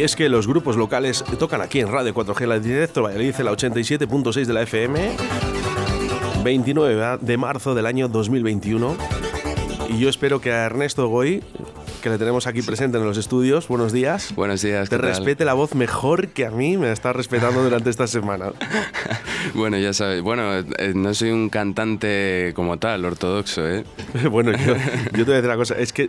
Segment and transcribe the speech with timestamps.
[0.00, 3.52] Y es que los grupos locales tocan aquí en Radio 4G la directo Valladolid la
[3.52, 5.10] 87.6 de la FM.
[6.42, 8.96] 29 de marzo del año 2021.
[9.90, 11.42] Y yo espero que a Ernesto Goy
[12.00, 13.68] que le tenemos aquí presente en los estudios.
[13.68, 14.34] Buenos días.
[14.34, 14.88] Buenos días.
[14.88, 18.52] Te respete la voz mejor que a mí me está respetando durante esta semana.
[19.54, 20.22] bueno, ya sabes.
[20.22, 23.84] Bueno, eh, no soy un cantante como tal, ortodoxo, ¿eh?
[24.30, 24.74] bueno, yo,
[25.12, 25.76] te voy a decir una cosa.
[25.76, 26.08] Es que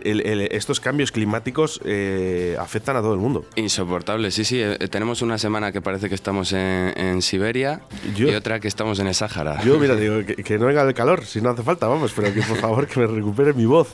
[0.50, 3.44] estos cambios climáticos eh, afectan a todo el mundo.
[3.56, 4.60] Insoportable, sí, sí.
[4.60, 7.82] Eh, tenemos una semana que parece que estamos en, Siberia
[8.16, 9.62] y otra que estamos en el Sáhara.
[9.62, 12.32] Yo, mira, digo, que, que, no venga el calor, si no hace falta, vamos, pero
[12.32, 13.88] que por favor que me recupere mi voz.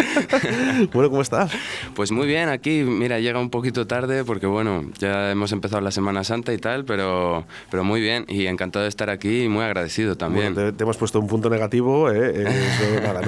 [0.92, 1.50] bueno, ¿cómo estás?
[1.94, 5.90] Pues muy bien, aquí, mira, llega un poquito tarde porque, bueno, ya hemos empezado la
[5.90, 9.64] Semana Santa y tal, pero, pero muy bien y encantado de estar aquí y muy
[9.64, 10.54] agradecido también.
[10.54, 12.44] te, hemos puesto un punto negativo, ¿eh?
[12.46, 13.20] eh nada,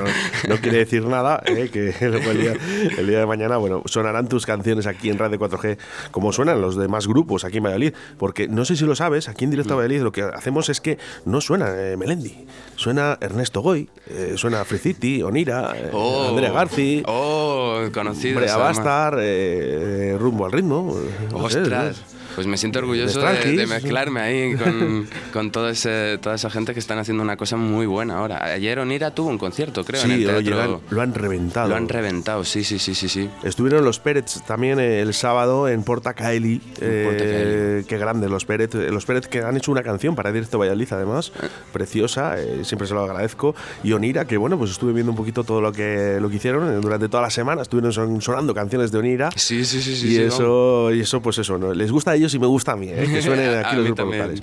[0.49, 1.69] no, quiere decir nada, ¿eh?
[1.73, 2.55] que el día,
[2.99, 5.79] el día, de mañana, bueno, sonarán tus canciones aquí en Radio 4G
[6.11, 9.45] como suenan los demás grupos aquí en Valladolid, porque no sé si lo sabes, aquí
[9.45, 13.61] en Directo a Valladolid lo que hacemos es que no suena eh, Melendi, suena Ernesto
[13.61, 13.89] Goy,
[14.37, 17.03] suena Friciti, Onira, oh, Andrea Garci.
[17.07, 20.95] Oh, conocido a estar eh, rumbo al ritmo.
[21.33, 22.03] Ostras.
[22.35, 26.81] Pues me siento orgulloso de, mezclarme ahí con, con todo ese, toda esa gente que
[26.81, 28.45] están haciendo una cosa muy buena ahora.
[28.45, 30.81] Ayer Onira tuvo un concierto, creo, en el teatro.
[30.91, 31.69] lo, han, reventado.
[31.69, 33.09] Lo han reventado, sí, sí, sí, sí.
[33.09, 33.29] sí.
[33.43, 36.61] Estuvieron los Pérez también el sábado en Porta Caeli.
[36.81, 38.75] Eh, qué grandes los Pérez.
[38.75, 41.49] Los Pérez que han hecho una canción para Directo Valladolid, además, eh.
[41.73, 43.55] preciosa, eh, siempre se lo agradezco.
[43.83, 46.81] Y Onira, que bueno, pues estuve viendo un poquito todo lo que, lo que hicieron
[46.81, 47.63] durante toda la semana.
[47.63, 49.31] Estuvieron sonando canciones de Onira.
[49.35, 49.97] Sí, sí, sí.
[49.97, 51.75] sí y, eso, y eso, pues eso, ¿no?
[51.81, 53.09] les gusta ellos y me gusta a mí, ¿eh?
[53.11, 54.43] que suenen aquí los grupos locales.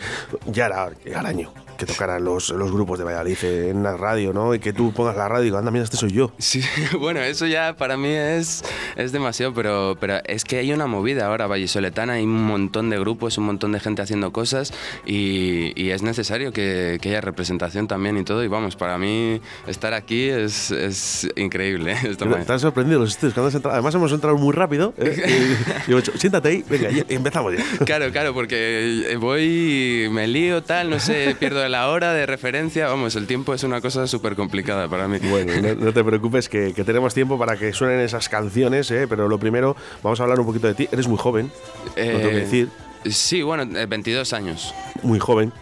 [0.51, 0.89] Ya era
[1.25, 4.53] año que tocaran los, los grupos de Valladolid en la radio, ¿no?
[4.53, 6.31] Y que tú pongas la radio y digo, anda, mira, este soy yo.
[6.37, 6.61] Sí,
[6.99, 8.63] bueno, eso ya para mí es,
[8.95, 12.99] es demasiado, pero, pero es que hay una movida ahora vallisoletana, hay un montón de
[12.99, 14.73] grupos, un montón de gente haciendo cosas
[15.05, 18.43] y, y es necesario que, que, haya representación también y todo.
[18.43, 21.95] Y vamos, para mí estar aquí es, es increíble.
[22.03, 23.75] Están sorprendidos los estudios cuando has entrado.
[23.75, 24.93] Además, hemos entrado muy rápido.
[24.97, 25.45] ¿eh?
[25.87, 27.85] y, y, siéntate ahí, venga, empezamos ya.
[27.85, 33.15] Claro, claro, porque voy, me lío, tal, no sé, pierdo la hora de referencia, vamos,
[33.15, 35.19] el tiempo es una cosa súper complicada para mí.
[35.19, 39.07] Bueno, no, te preocupes que, tenemos tiempo para que suenen esas canciones, ¿eh?
[39.07, 40.89] pero lo primero, vamos a hablar un poquito de ti.
[40.91, 41.51] Eres muy joven,
[41.95, 42.69] tengo que eh, decir.
[43.05, 44.73] Sí, bueno, 22 eh, años.
[45.03, 45.53] Muy joven.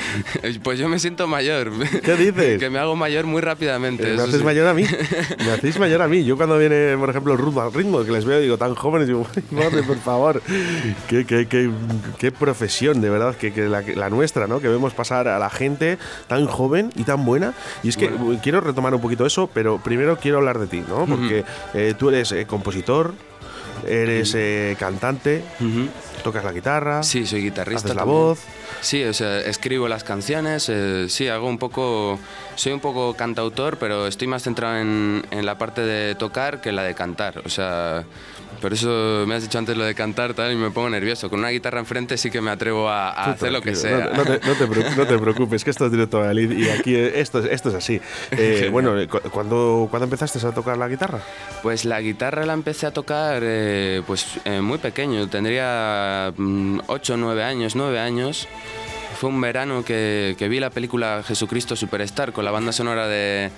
[0.62, 1.70] pues yo me siento mayor.
[2.02, 2.58] ¿Qué dices?
[2.60, 4.12] que me hago mayor muy rápidamente.
[4.12, 4.84] Eh, ¿Me haces mayor a mí?
[5.38, 6.24] ¿Me hacéis mayor a mí?
[6.24, 9.26] Yo cuando viene, por ejemplo, ritmo al ritmo, que les veo, digo, tan jóvenes, digo,
[9.50, 10.42] madre, por favor.
[11.08, 11.70] qué, qué, qué,
[12.18, 14.60] qué, profesión, de verdad, que, que la, la, nuestra, ¿no?
[14.60, 17.54] Que vemos pasar a la gente tan joven y tan buena.
[17.82, 18.10] Y es que
[18.42, 21.06] quiero retomar un poquito eso, pero primero quiero hablar de ti, ¿no?
[21.06, 23.14] Porque eh, tú eres compositor,
[23.86, 24.36] eres
[24.78, 25.42] cantante,
[26.22, 27.02] tocas la guitarra.
[27.02, 27.88] Sí, soy guitarrista.
[27.88, 28.40] Haces la voz.
[28.80, 32.18] Sí, o sea, escribo las canciones, eh, sí, hago un poco,
[32.54, 36.70] soy un poco cantautor, pero estoy más centrado en, en la parte de tocar que
[36.70, 37.42] la de cantar.
[37.44, 38.04] O sea,
[38.60, 41.30] por eso me has dicho antes lo de cantar tal, y me pongo nervioso.
[41.30, 44.10] Con una guitarra enfrente sí que me atrevo a, hacer lo que sea.
[44.14, 48.00] No, te, preocupes, que esto es directo a y aquí esto, esto es así.
[48.30, 48.94] Eh, bueno,
[49.32, 51.20] ¿cuándo, ¿cuándo empezaste a tocar la guitarra?
[51.62, 56.32] Pues la guitarra la empecé a tocar eh, pues eh, muy pequeño, tendría
[56.86, 58.48] 8 o 9 años, 9 años
[59.18, 63.50] fue un verano que, vi la película Jesucristo Superstar con la banda sonora de,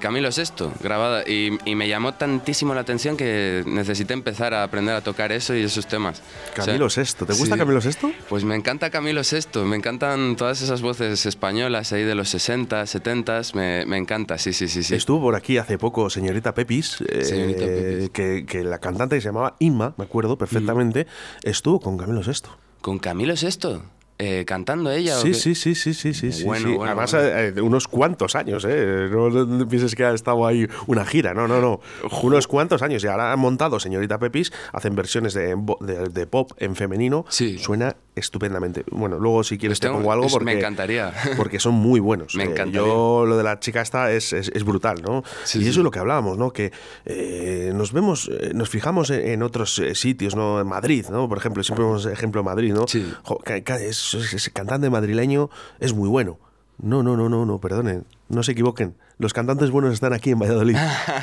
[0.00, 5.02] Camilo VI grabada y, me llamó tantísimo la atención que necesité empezar a aprender a
[5.02, 6.20] tocar eso y esos temas.
[6.54, 8.12] Camilo VI, ¿te gusta Camilo VI?
[8.28, 12.84] Pues me encanta Camilo VI, me encantan todas esas voces españolas ahí de los 60,
[12.84, 14.96] 70, me, me encanta, sí, sí, sí, sí.
[14.96, 19.54] Estuvo por aquí hace poco señorita Pepis, eh, Que, que, la cantante que se llamaba
[19.60, 21.06] Inma, me acuerdo perfectamente,
[21.44, 22.50] estuvo con Camilo VI.
[22.80, 23.80] ¿Con Camilo VI?
[24.16, 25.16] Eh, cantando ella.
[25.16, 29.08] Sí, sí, sí, sí, sí, sí, sí, Además, eh, unos cuantos años, ¿eh?
[29.10, 31.80] No pienses que ha estado ahí una gira, no, no, no.
[32.22, 33.02] Unos cuantos años.
[33.02, 35.56] Y ahora han montado Señorita Pepis, hacen versiones de,
[36.12, 37.26] de, pop en femenino.
[37.28, 37.58] Sí.
[37.58, 38.84] Suena estupendamente.
[38.92, 40.44] Bueno, luego si quieres te pongo algo porque...
[40.44, 41.12] Me encantaría.
[41.36, 42.36] Porque son muy buenos.
[42.36, 42.86] Me eh, encantaría.
[42.86, 45.24] yo, lo de la chica esta es, es, brutal, ¿no?
[45.54, 46.52] y eso es lo que hablábamos, ¿no?
[46.52, 46.70] Que
[47.74, 50.60] nos vemos, nos fijamos en, otros sitios, ¿no?
[50.60, 51.28] En Madrid, ¿no?
[51.28, 52.86] Por ejemplo, siempre vemos ejemplo de Madrid, ¿no?
[52.86, 53.12] Sí.
[53.80, 55.48] es ese cantante madrileño
[55.80, 56.38] es muy bueno.
[56.78, 58.96] No, no, no, no, no, perdonen, no se equivoquen.
[59.18, 60.76] Los cantantes buenos están aquí en Valladolid.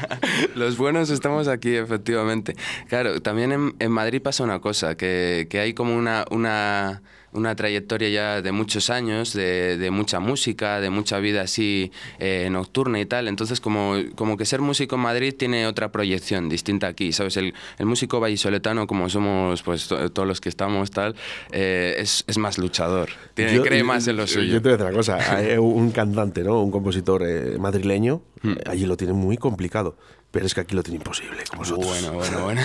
[0.56, 2.56] Los buenos estamos aquí, efectivamente.
[2.88, 7.02] Claro, también en, Madrid pasa una cosa, que, hay como una, una
[7.34, 12.50] una trayectoria ya de muchos años, de, de mucha música, de mucha vida así eh,
[12.52, 13.28] nocturna y tal.
[13.28, 17.38] Entonces, como, como que ser músico en Madrid tiene otra proyección distinta aquí, ¿sabes?
[17.38, 21.16] El, el músico vallisoletano, como somos pues todos los que estamos, tal,
[21.52, 23.10] eh, es, es, más luchador.
[23.34, 24.54] Tiene, cree más en lo suyo.
[24.54, 26.62] Yo te voy a decir una cosa, un cantante, ¿no?
[26.62, 28.54] Un compositor eh, madrileño, hmm.
[28.66, 29.96] allí lo tiene muy complicado.
[30.32, 31.88] Pero es que aquí lo tiene imposible, como nosotros.
[31.88, 32.62] Bueno, bueno, bueno.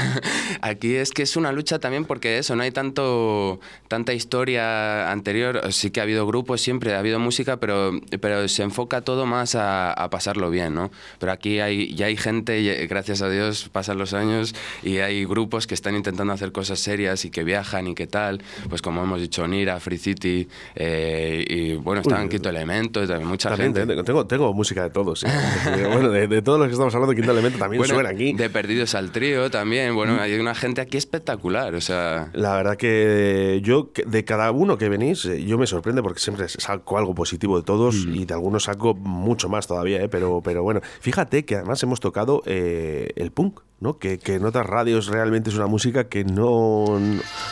[0.61, 5.73] Aquí es que es una lucha también porque eso, no hay tanto tanta historia anterior.
[5.73, 9.55] Sí que ha habido grupos siempre, ha habido música, pero, pero se enfoca todo más
[9.55, 10.91] a, a pasarlo bien, ¿no?
[11.19, 15.67] Pero aquí hay, ya hay gente, gracias a Dios, pasan los años y hay grupos
[15.67, 18.43] que están intentando hacer cosas serias y que viajan y qué tal.
[18.69, 23.29] Pues como hemos dicho, Nira, Free City, eh, y bueno, están Quinto Elemento, y también
[23.29, 23.87] mucha gente.
[24.05, 25.29] Tengo, tengo música de todos, ¿eh?
[25.93, 28.33] bueno, de, de, todos los que estamos hablando, Quinto Elemento también suena aquí.
[28.33, 29.95] De Perdidos al Trío también.
[29.95, 30.21] Bueno, mm.
[30.21, 31.75] hay una gente aquí espectacular.
[31.75, 32.31] O sea...
[32.33, 36.49] La verdad que yo, de cada uno que venís, eh, yo me sorprende porque siempre
[36.49, 38.15] saco algo positivo de todos mm.
[38.15, 40.09] y de algunos saco mucho más todavía, ¿eh?
[40.09, 43.61] pero, pero bueno, fíjate que además hemos tocado eh, el punk.
[43.81, 43.99] ¿no?
[43.99, 46.99] Que, que, en otras radios realmente es una música que no,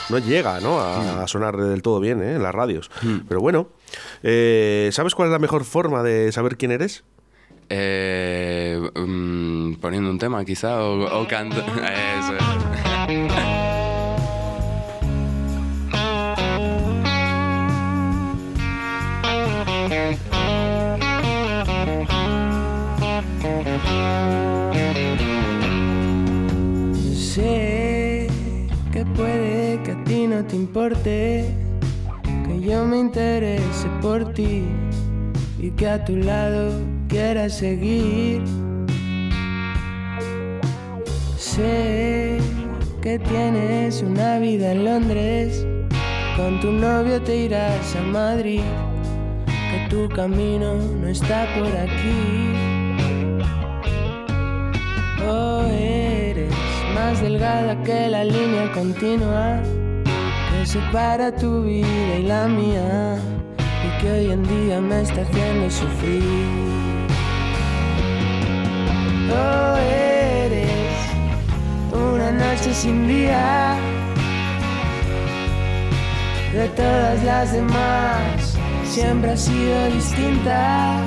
[0.09, 0.81] no llega ¿no?
[0.81, 1.29] A, mm.
[1.29, 2.37] sonar del todo bien ¿eh?
[2.37, 2.91] en las radios.
[3.29, 3.69] Pero bueno,
[4.23, 7.05] eh, ¿sabes cuál es la mejor forma de saber quién eres?
[7.71, 11.61] Eh, um, poniendo un tema quizá o, o canto.
[12.21, 12.37] Eso.
[27.15, 28.29] Sé
[28.93, 31.45] que puede que a ti no te importe,
[32.47, 34.63] que yo me interese por ti
[35.59, 38.43] y que a tu lado quiera seguir.
[41.39, 42.39] Sé
[43.01, 45.65] que tienes una vida en Londres,
[46.37, 48.67] con tu novio te irás a Madrid,
[49.47, 52.23] que tu camino no está por aquí.
[55.29, 56.53] Oh, eres
[56.97, 59.63] más delgada que la línea continua
[60.51, 63.19] que separa tu vida y la mía
[63.87, 66.74] y que hoy en día me está haciendo sufrir.
[69.31, 70.97] Oh, eres
[71.93, 73.77] una noche sin día
[76.53, 80.99] de todas las demás, siempre ha sido distinta.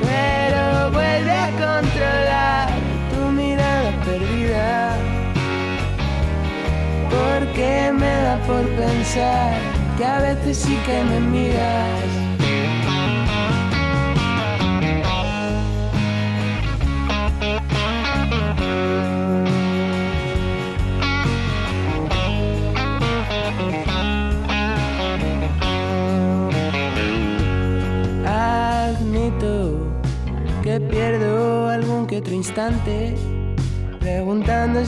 [0.00, 2.68] Pero vuelve a controlar
[3.12, 4.96] tu mirada perdida,
[7.10, 9.52] porque me da por pensar
[9.98, 12.19] que a veces sí que me miras.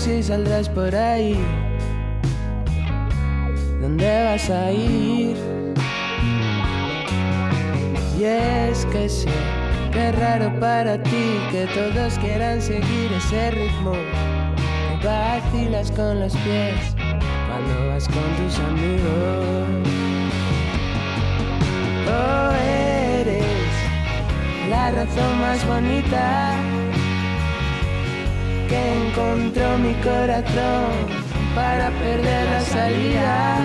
[0.02, 1.38] Si saldrás por ahí
[3.80, 5.36] ¿Dónde vas a ir?
[8.18, 9.28] Y es que sé
[9.94, 13.92] es raro para ti que todos quieran seguir ese ritmo.
[15.00, 19.88] Que vacilas con los pies cuando vas con tus amigos.
[22.08, 22.52] Oh,
[23.20, 23.72] eres
[24.68, 26.71] la razón más bonita
[28.72, 30.92] que encontró mi corazón
[31.54, 33.58] para perder la salida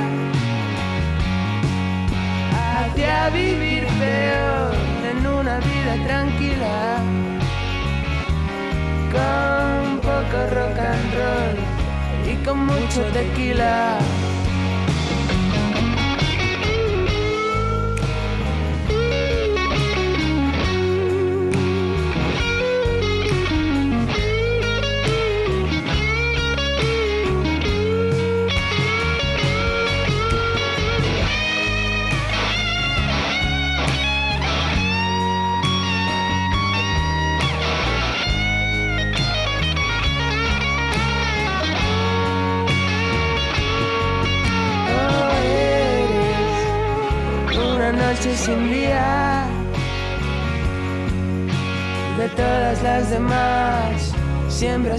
[2.52, 4.74] hacia vivir peor
[5.10, 6.98] en una vida tranquila
[9.16, 11.58] con poco rock and roll
[12.30, 14.00] y con mucho tequila.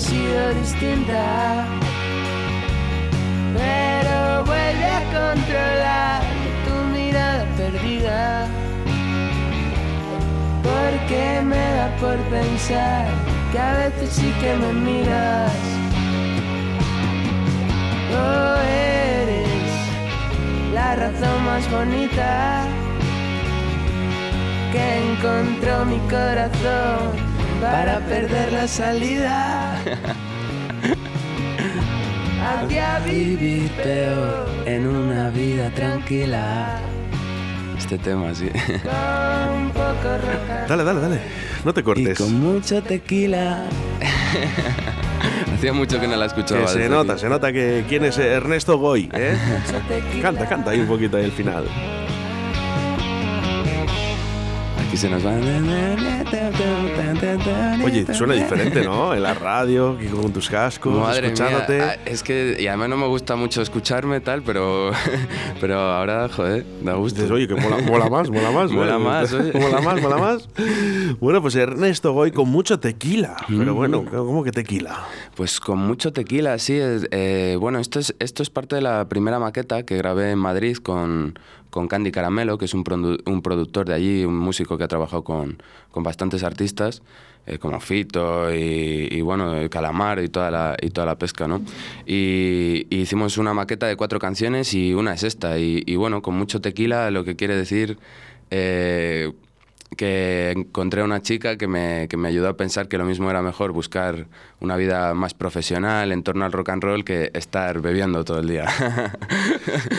[0.00, 1.66] Sido distinta.
[3.56, 6.22] Pero vuelve a controlar
[6.64, 8.46] tu mirada perdida.
[10.62, 13.06] Porque me da por pensar
[13.50, 15.52] que a veces sí que me miras.
[18.14, 19.70] Oh eres
[20.74, 22.66] la razón más bonita
[24.72, 27.28] que encontró mi corazón
[27.60, 29.57] para perder la salida.
[32.40, 36.80] Hacia vivir peor en una vida tranquila.
[37.76, 38.48] Este tema, sí.
[38.48, 40.08] Con poco
[40.68, 41.20] Dale, dale, dale.
[41.64, 42.18] No te y cortes.
[42.18, 43.64] con mucho tequila.
[45.54, 46.62] Hacía mucho que no la escuchaba.
[46.62, 47.22] Que se nota, aquí.
[47.22, 49.36] se nota que quién es Ernesto Goy, ¿eh?
[50.22, 51.64] Canta, canta ahí un poquito ahí el final.
[54.88, 55.32] Aquí se nos va.
[57.84, 59.12] Oye, suena diferente, ¿no?
[59.14, 61.74] En la radio, con tus cascos, Madre escuchándote.
[61.76, 64.90] mía, ah, es que y además no me gusta mucho escucharme tal, pero
[65.60, 67.16] pero ahora, joder, da gusto.
[67.20, 68.70] Dices, oye, que mola, mola más, mola más.
[68.70, 69.00] Mola ¿no?
[69.00, 69.52] más, oye.
[69.60, 70.48] mola más, mola más.
[71.20, 73.36] Bueno, pues Ernesto Goy con mucho tequila.
[73.46, 73.76] Pero Mm.
[73.76, 75.04] bueno, ¿cómo que tequila?
[75.36, 76.78] Pues con mucho tequila, sí.
[76.80, 80.76] eh, bueno, esto es, esto es parte de la primera maqueta que grabé en Madrid
[80.78, 81.38] con,
[81.70, 84.88] con Candy Caramelo, que es un, produ- un productor de allí, un músico que ha
[84.88, 87.02] trabajado con, con bastantes artistas,
[87.46, 91.60] eh, como Fito y, y, bueno, Calamar y toda la, y toda la pesca, ¿no?
[92.06, 95.58] Y, y hicimos una maqueta de cuatro canciones y una es esta.
[95.58, 97.98] Y, y bueno, con mucho tequila, lo que quiere decir...
[98.50, 99.32] eh,
[99.96, 103.30] que encontré a una chica que me, que me ayudó a pensar que lo mismo
[103.30, 104.26] era mejor buscar
[104.60, 108.48] una vida más profesional en torno al rock and roll que estar bebiendo todo el
[108.48, 108.66] día.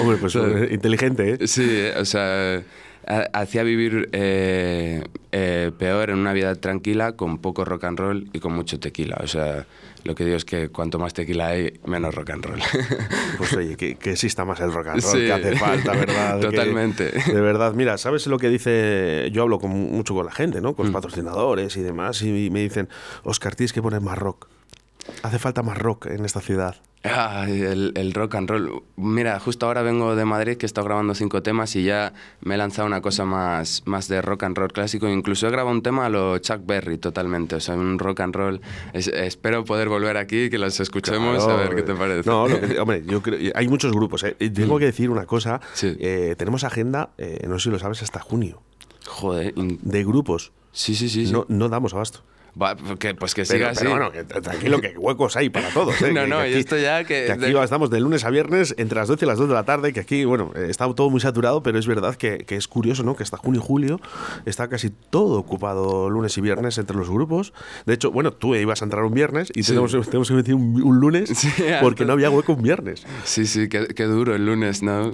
[0.01, 1.47] Hombre, pues eh, inteligente, ¿eh?
[1.47, 2.61] sí, o sea,
[3.07, 8.39] hacía vivir eh, eh, peor en una vida tranquila con poco rock and roll y
[8.39, 9.17] con mucho tequila.
[9.23, 9.65] O sea,
[10.03, 12.59] lo que digo es que cuanto más tequila hay, menos rock and roll.
[13.37, 15.25] Pues oye, que, que exista más el rock and roll Sí.
[15.25, 16.35] que hace falta, ¿verdad?
[16.39, 17.11] Que- Totalmente.
[17.11, 19.29] de verdad, mira, ¿sabes lo que dice?
[19.31, 20.73] Yo hablo con, mucho con la gente, ¿no?
[20.75, 20.89] Con Mm.
[20.91, 22.89] los patrocinadores y demás, y me dicen,
[23.23, 24.47] Oscar, tienes que poner más rock.
[25.23, 26.75] Hace falta más rock en esta ciudad.
[27.05, 28.83] Ah, el, el rock and roll.
[28.97, 32.11] Mira, justo ahora vengo de Madrid, que he estado grabando cinco temas y ya
[32.41, 35.07] me he lanzado una cosa más, más de rock and roll clásico.
[35.07, 37.55] Incluso he grabado un tema a lo Chuck Berry totalmente.
[37.55, 38.61] O sea, un rock and roll.
[38.91, 42.29] Es- espero poder volver aquí y que los escuchemos a ver qué te parece.
[42.29, 44.23] No, lo que- hombre, yo creo, hay muchos grupos.
[44.25, 44.35] ¿eh?
[44.53, 45.61] Tengo que decir una cosa.
[45.73, 45.95] Sí.
[46.01, 48.61] eh, tenemos agenda, eh, no sé si lo sabes, hasta junio,
[49.07, 49.53] Joder.
[49.55, 50.51] de grupos.
[50.73, 51.27] Sí, sí, sí.
[51.27, 51.31] sí.
[51.31, 52.23] No, no damos abasto.
[52.61, 53.87] Va, que- pues que Pero, siga pero así.
[53.87, 56.01] bueno, que tra- tranquilo, que huecos hay para todos.
[56.01, 56.11] ¿eh?
[56.13, 58.73] No, Que- no, que y esto ya que- aquí de- estamos de lunes a viernes
[58.77, 61.09] entre las 12 y las 2 de la tarde, que aquí, bueno, eh, está todo
[61.09, 63.15] muy saturado, pero es verdad que, que es curioso, ¿no?
[63.15, 63.99] Que hasta junio y julio
[64.45, 67.53] está casi todo ocupado lunes y viernes entre los grupos.
[67.85, 69.69] De hecho, bueno, tú ibas a entrar un viernes y Sí.
[69.71, 71.49] tenemos, tenemos que meter un, un lunes Sí,
[71.81, 73.05] porque no había hueco un viernes.
[73.23, 75.13] Sí, sí, qué, qué duro el lunes, ¿no?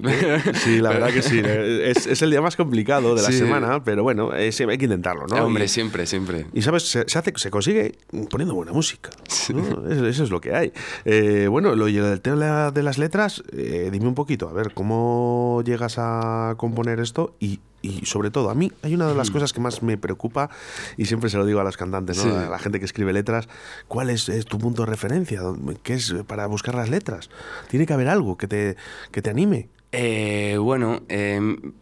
[0.64, 1.42] Sí, la verdad que sí.
[1.44, 3.38] Es, es el día más complicado de la Sí.
[3.40, 5.46] semana, pero bueno, sí, hay que intentarlo, ¿no?
[5.46, 6.46] Hombre, Y- siempre, siempre.
[6.54, 7.98] Y sabes, se, se hace, se consigue
[8.30, 9.10] poniendo buena música.
[9.54, 9.90] ¿no?
[9.90, 10.74] Eso, eso es lo que hay.
[11.06, 14.74] Eh, bueno, lo y el tema de las letras, eh, dime un poquito, a ver,
[14.74, 17.36] ¿cómo llegas a componer esto?
[17.40, 20.50] Y, y sobre todo, a mí hay una de las cosas que más me preocupa,
[20.98, 22.24] y siempre se lo digo a las cantantes, ¿no?
[22.24, 22.30] Sí.
[22.30, 23.48] a la gente que escribe letras,
[23.88, 25.42] ¿cuál es, es tu punto de referencia?
[25.84, 27.30] ¿Qué es para buscar las letras?
[27.70, 28.76] Tiene que haber algo que te,
[29.12, 29.70] que te anime.
[29.92, 31.74] Eh, bueno, em,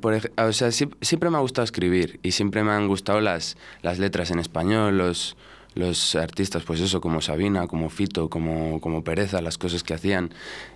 [0.00, 3.56] por o sea, siem- siempre me ha gustado escribir y siempre me han gustado las,
[3.82, 5.36] las letras en español, los,
[5.74, 10.30] los artistas, pues eso, como Sabina, como Fito, como, como Pereza, las cosas que hacían.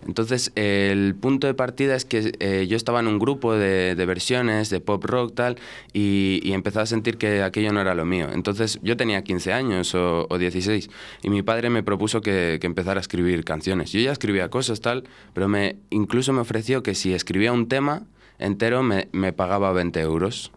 [0.06, 4.06] Entonces, el punto de partida es que eh, yo estaba en un grupo de, de
[4.06, 5.56] versiones, de pop rock, tal,
[5.92, 8.28] y, y empezaba a sentir que aquello no era lo mío.
[8.33, 10.88] Entonces, yo tenía 15 años o, o 16,
[11.23, 13.90] y mi padre me propuso que, que empezara a escribir canciones.
[13.92, 18.02] Yo ya escribía cosas, tal, pero me, incluso me ofreció que si escribía un tema
[18.38, 20.53] entero me, me pagaba 20 euros.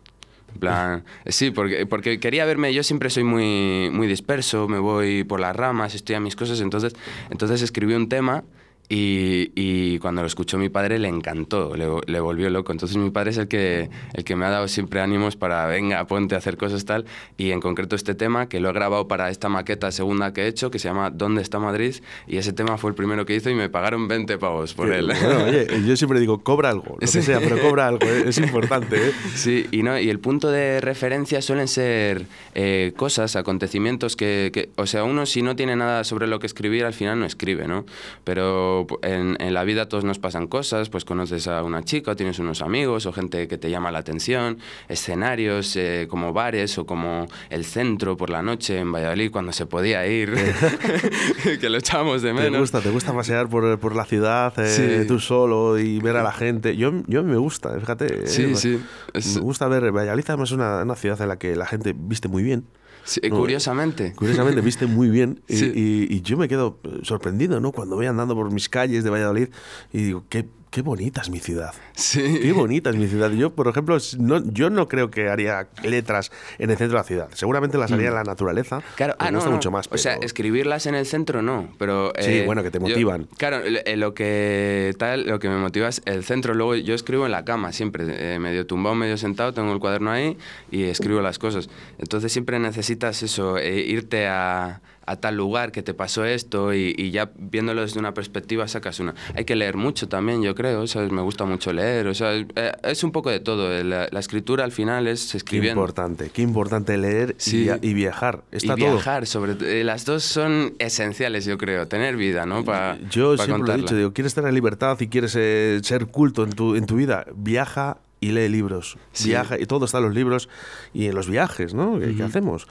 [0.54, 5.24] En plan, sí, porque, porque quería verme, yo siempre soy muy, muy disperso, me voy
[5.24, 6.96] por las ramas, estoy a mis cosas, entonces,
[7.30, 8.44] entonces escribí un tema
[8.90, 12.72] y, y cuando lo escuchó mi padre le encantó, le, le volvió loco.
[12.72, 16.06] Entonces mi padre es el que, el que me ha dado siempre ánimos para, venga,
[16.08, 17.06] ponte a hacer cosas tal.
[17.38, 20.48] Y en concreto este tema, que lo he grabado para esta maqueta segunda que he
[20.48, 21.96] hecho, que se llama ¿Dónde está Madrid?
[22.28, 25.00] Y ese tema fue el primero que hizo y me pagaron 20 pavos por Que,
[25.00, 25.08] él.
[25.08, 27.22] bueno, oye, yo siempre digo, cobra algo, lo que Sí.
[27.22, 28.24] sea, pero cobra algo, ¿eh?
[28.28, 28.96] es importante.
[29.10, 29.12] ¿eh?
[29.36, 32.26] Sí, y, no, y el punto de referencia suelen ser
[32.56, 36.48] eh, cosas, acontecimientos que, que- o sea, uno si no tiene nada sobre lo que
[36.48, 37.86] escribir, al final no escribe, ¿no?
[38.24, 42.16] Pero en, en la vida todos nos pasan cosas, pues conoces a una chica, o
[42.16, 44.58] tienes unos amigos, o gente que te llama la atención,
[44.90, 49.66] escenarios eh, como bares o como el centro por la noche en Valladolid cuando se
[49.66, 50.34] podía ir,
[51.60, 52.60] que lo echábamos de Te menos.
[52.62, 55.08] gusta, te gusta pasear por, por la ciudad eh, Sí.
[55.08, 56.76] tú solo y ver a la gente.
[56.76, 58.24] Yo, yo me gusta, fíjate.
[58.24, 58.80] eh, Sí, me-
[59.14, 59.92] es- Me gusta ver.
[59.92, 62.66] Valladolid además es una, una ciudad en la que la gente viste muy bien.
[63.08, 64.12] Sí, No, curiosamente.
[64.16, 65.72] Curiosamente viste muy bien y, Sí.
[65.74, 67.72] y- y yo me quedo sorprendido, ¿no?
[67.72, 69.48] Cuando voy andando por mis calles de Valladolid
[69.94, 71.74] y digo, qué qué bonita es mi ciudad.
[71.94, 72.40] Sí.
[72.42, 73.32] Qué bonita es mi ciudad.
[73.32, 77.04] Yo, por ejemplo, no, yo no creo que haría letras en el centro de la
[77.04, 77.30] ciudad.
[77.34, 78.82] Seguramente las haría en la naturaleza.
[78.96, 79.56] Claro, ah, no, gusta no.
[79.56, 79.90] mucho más.
[79.92, 82.12] O sea, escribirlas en el centro no, pero...
[82.20, 83.28] Sí, eh, bueno, que te yo- motivan.
[83.38, 86.54] claro, lo- eh, lo que tal, lo que me motiva es el centro.
[86.54, 90.12] Luego yo escribo en la cama siempre, eh, medio tumbado, medio sentado, tengo el cuaderno
[90.12, 90.38] ahí
[90.72, 91.70] y escribo las cosas.
[91.98, 96.94] Entonces siempre necesitas eso, eh, irte a, a tal lugar que te pasó esto y,
[96.98, 99.16] y ya viéndolo desde una perspectiva sacas una.
[99.36, 101.12] Hay que leer mucho también, yo creo, ¿sabes?
[101.12, 102.46] Me gusta mucho leer, o sea, eh,
[102.84, 103.72] es un poco de todo.
[103.74, 105.82] eh, La, la escritura al final es Qué escribiendo.
[105.82, 107.68] importante, qué importante leer Sí.
[107.82, 108.44] y, viajar.
[108.52, 108.92] Está y todo.
[108.94, 111.88] viajar, sobre t- eh, las dos son esenciales, yo creo.
[111.88, 112.64] Tener vida, ¿no?
[112.64, 113.76] Pa- Yo pa siempre lo he contarla.
[113.84, 117.26] dicho, digo, quieres tener libertad y quieres eh, ser culto en tu, en tu vida,
[117.36, 118.98] viaja y lee libros.
[119.14, 119.30] Sí.
[119.30, 120.50] Viaja, y todo está en los libros
[120.94, 122.00] y en los viajes, ¿no?
[122.00, 122.68] ¿Qué, qué hacemos?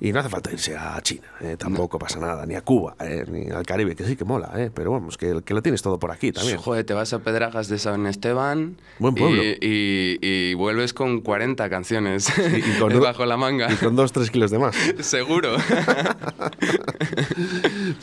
[0.00, 3.24] Y no hace falta irse a China, eh, tampoco pasa nada, ni a Cuba, eh,
[3.30, 5.98] ni al Caribe, que sí que mola, eh, pero vamos, que, que lo tienes todo
[5.98, 6.58] por aquí también.
[6.58, 8.76] Joder, te vas a Pedrajas de San Esteban.
[8.98, 9.42] Buen pueblo.
[9.42, 13.72] Y, y- y vuelves con 40 canciones Y- y con- bajo la manga.
[13.72, 14.76] Y con dos, tres kilos de más.
[15.00, 15.56] Seguro.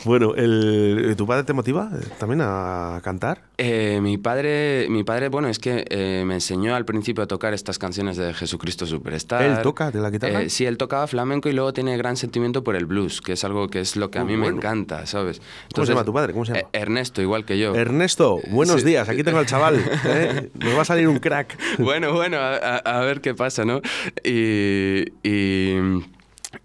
[0.04, 3.42] Bueno, el, ¿tu padre te motiva eh, también a cantar?
[3.58, 7.52] Eh, mi padre, mi padre, bueno, es que eh, me enseñó al principio a tocar
[7.54, 9.42] estas canciones de Jesucristo Superstar.
[9.42, 10.42] ¿Él toca de la guitarra?
[10.42, 13.44] Eh, sí, él tocaba flamenco y luego tiene gran sentimiento por el blues, que es
[13.44, 14.52] algo que es lo que a mí bueno.
[14.52, 15.40] me encanta, ¿sabes?
[15.74, 16.32] ¿Cómo se llama tu padre?
[16.32, 16.68] ¿Cómo se llama?
[16.72, 17.74] eh, Ernesto, igual que yo.
[17.74, 18.86] Ernesto, bunos sí.
[18.88, 19.82] días, aquí tengo al chaval.
[20.06, 20.50] ¿eh?
[20.54, 21.58] Nos va a salir un crack.
[21.78, 23.80] bueno, bueno, a, a- a ver qué pasa, ¿no?
[24.24, 26.04] Y, y-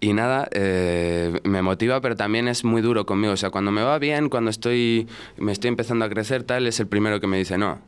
[0.04, 3.32] y nada, eh, me motiva, pero también es muy duro conmigo.
[3.32, 6.78] O sea, cuando me va bien, cuando estoy, me estoy empezando a crecer, tal, es
[6.78, 7.78] el primero que me dice, no.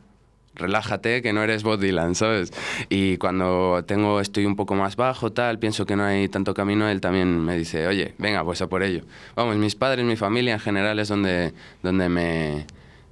[0.55, 2.51] Relájate, que no eres Bob Dylan, ¿sabes?
[2.89, 6.89] Y cuando tengo, estoy un poco más bajo, tal, pienso que no hay tanto camino,
[6.89, 9.03] él también me dice, oye, venga, pues a por ello.
[9.35, 11.53] Vamos, mis padres, mi familia en general es donde,
[11.83, 12.65] donde me,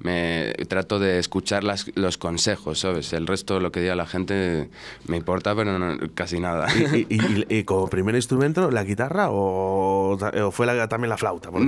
[0.05, 3.11] me trato de escuchar las, los consejos, ¿sabes?
[3.13, 4.69] El resto, lo que diga la gente,
[5.07, 6.67] me importa, pero no- casi nada.
[6.75, 7.17] ¿Y, y-
[7.49, 11.49] y- y como primer instrumento la guitarra o, o fue la- también la flauta?
[11.51, 11.65] Porque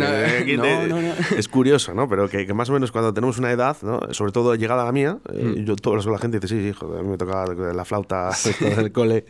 [0.58, 2.08] No, no, no, es curioso, ¿no?
[2.08, 4.00] Pero que, que más o menos cuando tenemos una edad, ¿no?
[4.12, 5.60] sobre todo llegada a la mía, Mm.
[5.60, 8.30] eh, yo todos la gente dice, sí, sí, joder, a mí me tocaba la flauta
[8.62, 9.26] en el cole,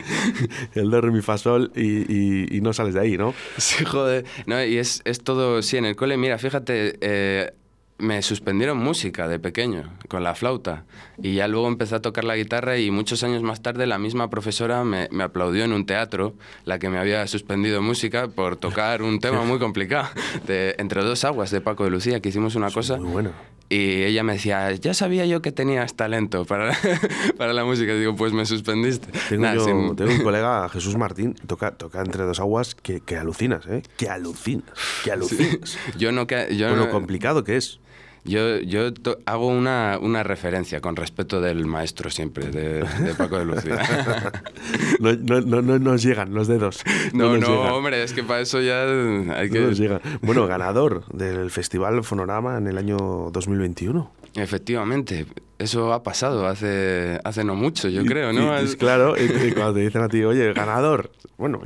[0.76, 1.82] el do, re, mi, fa, sol, y,
[2.14, 3.34] y- y no sales de ahí, ¿no?
[3.58, 4.26] Sí, joder.
[4.46, 7.54] No, y es, es todo, sí, en el cole, mira, fíjate, eh,
[8.00, 10.86] me suspendieron música de pequeño con la flauta
[11.22, 14.30] y ya luego empecé a tocar la guitarra y muchos años más tarde la misma
[14.30, 19.02] profesora me, me aplaudió en un teatro, la que me había suspendido música por tocar
[19.02, 20.10] un tema muy complicado,
[20.46, 23.32] de Entre dos aguas de Paco de Lucía, que hicimos una cosa Muy bueno.
[23.68, 26.78] y ella me decía, ya sabía yo que tenías talento para,
[27.38, 27.94] para la música.
[27.94, 29.08] Y digo, pues me suspendiste.
[29.28, 33.00] Tengo, Nada, yo, sin- tengo un colega, Jesús Martín, toca, toca entre dos aguas que,
[33.02, 33.82] que alucinas, ¿eh?
[33.98, 34.66] Que alucinas,
[35.04, 35.78] que alucinas.
[35.98, 36.28] Yo no...
[36.28, 37.80] que- Yo Con no- lo complicado que es.
[38.28, 38.92] Yo, yo
[39.26, 43.82] hago una, una referencia con respeto del maestro siempre, de, de Paco de Lucía.
[45.00, 46.84] No, no, no, no nos llegan los dedos.
[47.14, 49.60] No, no, hombre, es que para eso ya hay que...
[49.60, 50.02] No nos llegan.
[50.22, 52.98] Bueno, ganador del Festival Fonorama en el año
[53.32, 54.12] 2021.
[54.36, 55.26] Efectivamente,
[55.60, 58.62] eso ha pasado hace, hace no mucho, yo Y- creo, ¿no?
[58.62, 61.12] y- y claro, y, cuando te dicen a ti, oye, ganador.
[61.38, 61.62] Bueno,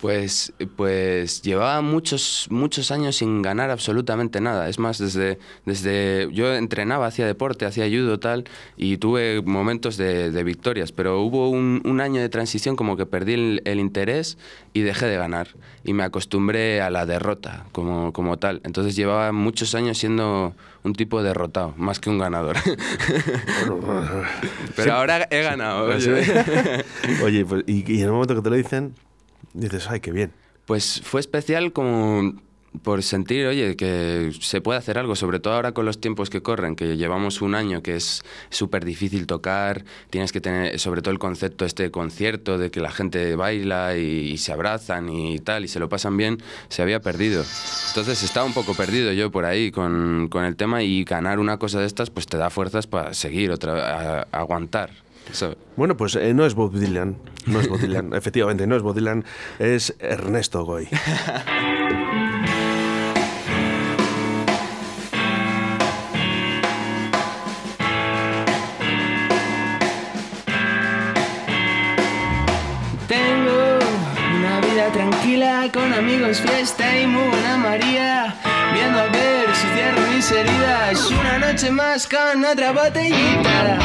[0.00, 4.68] Pues, pues llevaba muchos, muchos años sin ganar absolutamente nada.
[4.68, 8.44] Es más, desde, desde yo entrenaba, hacía deporte, hacía judo tal,
[8.76, 13.06] y tuve momentos de, de victorias, pero hubo un, un año de transición como que
[13.06, 14.38] perdí el, el interés
[14.72, 15.48] y dejé de ganar.
[15.84, 18.60] Y me acostumbré a la derrota como, como tal.
[18.64, 20.54] Entonces llevaba muchos años siendo
[20.86, 22.56] un tipo derrotado, más que un ganador.
[24.76, 25.86] pero ahora he ganado.
[25.86, 26.24] Oye.
[27.24, 28.94] Oye, pues, y, y en el momento que te lo dicen,
[29.52, 30.32] dices, ay, qué bien.
[30.64, 32.34] Pues fue especial como
[32.82, 36.42] por sentir, oye, que se puede hacer algo, sobre todo ahora con los tiempos que
[36.42, 41.12] corren, que llevamos un año que es súper difícil tocar, tienes que tener sobre todo
[41.12, 45.38] el concepto este de concierto, de que la gente baila y, y se abrazan y
[45.38, 47.44] tal, y se lo pasan bien, se había perdido.
[47.88, 51.58] Entonces estaba un poco perdido yo por ahí con, con el tema y ganar una
[51.58, 54.90] cosa de estas pues te da fuerzas para seguir, otra, a- a aguantar.
[55.32, 55.56] ¿sabes?
[55.76, 58.94] Bueno, pues eh, no es Bob Dylan, no es Bob Dylan, efectivamente, no es Bob
[58.94, 59.24] Dylan,
[59.58, 60.86] es Ernesto Goy.
[75.72, 78.34] con amigos, fiesta y muy buena María.
[78.72, 81.10] Viendo a ver si cierro mis heridas.
[81.10, 83.78] Una noche más con otra botellita.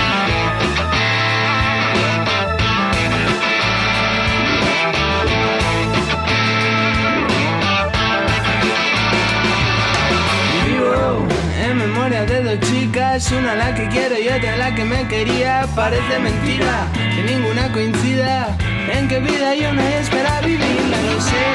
[11.63, 15.67] En memoria de dos chicas, una la que quiero y otra la que me quería.
[15.75, 18.55] Parece mentira que ninguna coincida
[18.89, 21.45] en que vida yo no espera vivirla, lo sé.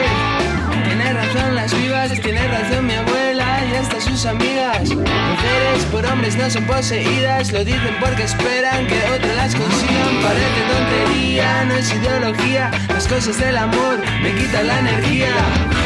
[0.84, 4.88] Tiene razón las vivas, tiene razón mi abuela y hasta sus amigas.
[4.94, 10.14] Mujeres por hombres no son poseídas, lo dicen porque esperan que otros las consigan.
[10.22, 15.32] Parece tontería, no es ideología, las cosas del amor me quitan la energía.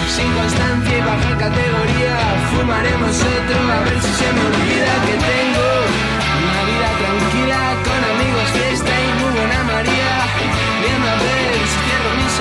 [0.09, 2.17] Sin constancia y baja categoría,
[2.51, 5.80] fumaremos otro a ver si se me olvida que tengo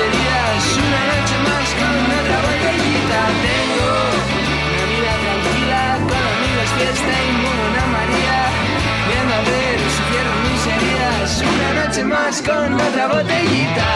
[0.01, 3.19] una noche más con otra botellita.
[3.47, 3.91] Tengo
[4.69, 8.38] una vida tranquila con amigos, fiesta y buena María.
[9.07, 10.03] Viendo a ver si
[10.45, 13.89] mis heridas, una noche más con otra botellita.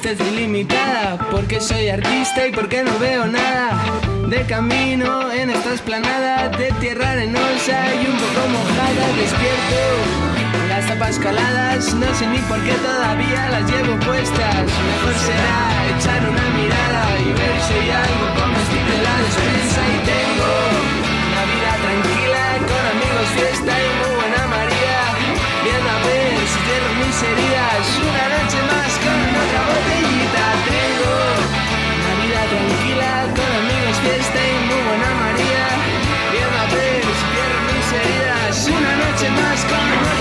[0.00, 3.82] Tristeza ilimitada, porque soy artista y porque no veo nada
[4.28, 9.04] de camino en esta esplanada de tierra arenosa y un poco mojada.
[9.16, 9.80] Despierto,
[10.70, 14.64] las tapas caladas, no sé ni por qué todavía las llevo puestas.
[14.88, 15.60] Mejor será
[15.92, 20.48] echar una mirada y ver si hay algo comestible en la despensa y tengo
[21.28, 23.79] una vida tranquila con amigos, fiesta
[39.70, 40.19] noche más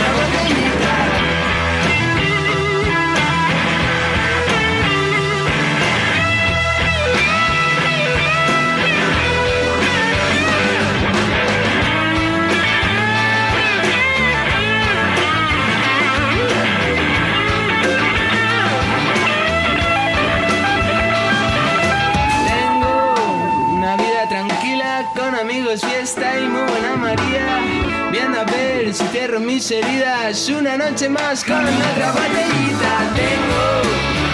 [28.89, 30.49] ver si cierro mis heridas.
[30.49, 32.91] Una noche más con otra botellita.
[33.15, 33.61] Tengo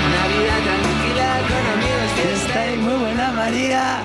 [0.07, 4.01] una vida tranquila con amigos, fiesta y muy buena María.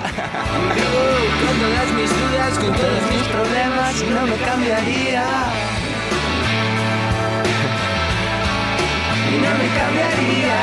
[0.75, 1.03] Vivo
[1.41, 5.25] con todas mis dudas, con todos mis problemas, no me cambiaría.
[9.31, 10.59] Y no me cambiaría.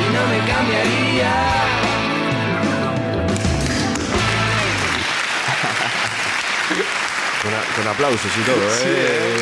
[0.00, 1.79] y no me cambiaría.
[7.76, 9.36] Con, aplausos y todo, ¿eh?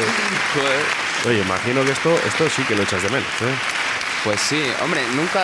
[0.54, 0.80] Joder.
[1.26, 3.54] Oye, imagino que esto, esto sí que lo echas de menos, ¿eh?
[4.24, 5.40] Pues sí, hombre, nunca,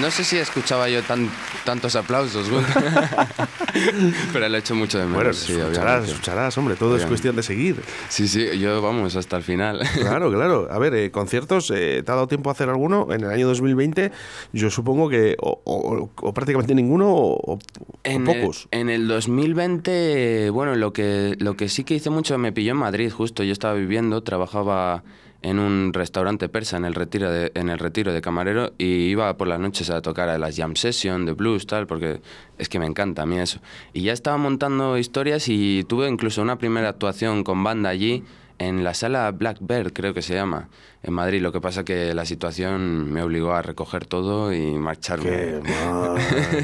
[0.00, 1.28] no sé si escuchaba yo tan,
[1.64, 2.46] tantos aplausos,
[4.32, 5.16] pero lo he hecho mucho de menos.
[5.16, 6.10] Bueno, sí, escucharás, obviamente.
[6.12, 7.82] escucharás, hombre, todo es cuestión de seguir.
[8.08, 9.80] Sí, sí, yo vamos hasta el final.
[10.02, 10.68] Claro, claro.
[10.70, 13.46] A ver, eh, conciertos, eh, ¿te ha dado tiempo a hacer alguno en el año
[13.48, 14.12] 2020?
[14.52, 17.58] Yo supongo que o, o- o prácticamente ninguno o, o
[18.04, 18.68] En pocos.
[18.70, 22.72] El, en el 2020, bueno, lo que, lo que sí que hice mucho me pilló
[22.72, 23.42] en Madrid, justo.
[23.42, 25.02] Yo estaba viviendo, trabajaba
[25.42, 29.36] en un restaurante persa en el retiro de, en el retiro de camarero y iba
[29.36, 32.20] por las noches a tocar a las jam session de blues, tal, porque
[32.58, 33.60] es que me encanta a mí eso.
[33.92, 38.22] Y ya estaba montando historias y tuve incluso una primera actuación con banda allí
[38.58, 40.68] en la sala Black Bird, creo que se llama,
[41.02, 41.40] en Madrid.
[41.42, 45.24] Lo que pasa que la situación me obligó a recoger todo y marcharme.
[45.24, 46.18] Qué mal,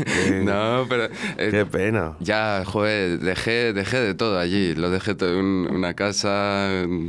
[0.05, 1.07] qué- no, pero...
[1.38, 2.12] eh, Qué pena.
[2.21, 4.77] ya, joder, dejé, dejé de todo allí.
[4.77, 7.09] Lo dejé todo, un- una casa, mm,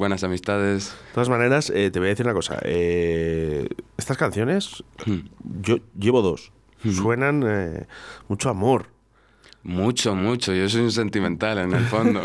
[0.00, 0.90] buenas amistades.
[1.08, 2.58] De todas maneras, eh, te voy a decir una cosa.
[2.62, 5.18] eh, estas canciones, Hmm.
[5.62, 6.50] yo llevo dos.
[6.82, 7.86] Suenan eh,
[8.28, 8.86] mucho amor.
[9.62, 10.54] Mucho, mucho.
[10.54, 12.22] Yo soy un sentimental en el fondo.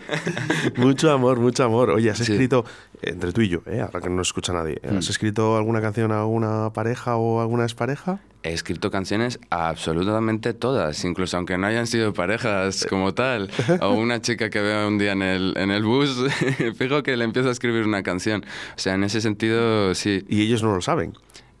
[0.76, 1.90] Mucho amor, mucho amor.
[1.90, 2.32] Oye, has Sí.
[2.32, 2.64] escrito,
[3.02, 6.20] entre tú y yo, eh, ahora que no escucha nadie, ¿has escrito alguna canción a
[6.20, 8.20] alguna pareja o a alguna expareja?
[8.44, 13.50] He escrito canciones a absolutamente todas, incluso aunque no hayan sido parejas como tal.
[13.82, 16.16] O una chica que veo un día en el, en el bus,
[16.76, 18.44] fijo que le empiezo a escribir una canción.
[18.76, 20.24] O sea, en ese sentido, sí.
[20.28, 21.12] Y ellos no lo saben.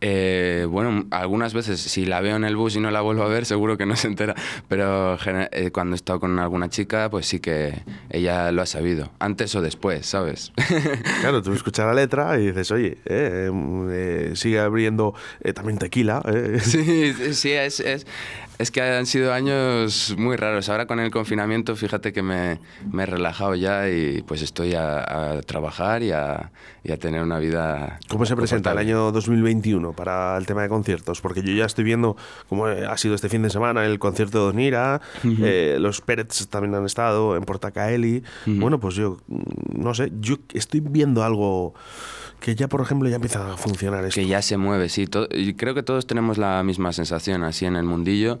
[0.04, 3.28] Eh, bueno, algunas veces si la veo en el bus y no la vuelvo a
[3.28, 4.34] ver, seguro que no se entera.
[4.68, 5.16] Pero
[5.52, 9.12] eh, cuando he estado con alguna chica, pues sí que ella lo ha sabido.
[9.20, 10.52] Antes o después, ¿sabes?
[11.20, 13.48] Claro, tú escuchas la letra y dices, oye, eh,
[13.90, 16.20] eh, sigue abriendo eh, también tequila.
[16.26, 16.58] eh.
[16.60, 18.06] sí, sí, sí, es, es-
[18.58, 20.68] Es que han sido años muy raros.
[20.68, 22.60] Ahora con el confinamiento, fíjate que me,
[22.90, 26.52] me he relajado ya y pues estoy a, a trabajar y a,
[26.84, 27.98] y a, tener una vida.
[28.08, 31.20] ¿Cómo se presenta el año 2021 para el tema de conciertos?
[31.20, 32.16] Porque yo ya estoy viendo
[32.48, 36.74] cómo ha sido este fin de semana el concierto de Donira, eh, los Pérez también
[36.74, 38.22] han estado en Portacaeli.
[38.46, 39.18] Bueno, pues yo
[39.72, 41.74] no sé, yo estoy viendo algo
[42.42, 44.20] que ya, por ejemplo, ya empieza a funcionar esto.
[44.20, 45.08] Que ya se mueve, sí.
[45.30, 48.40] y creo que todos tenemos la misma sensación así en el mundillo